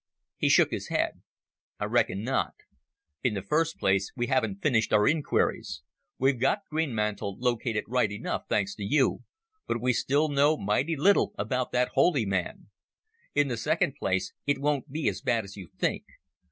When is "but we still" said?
9.67-10.27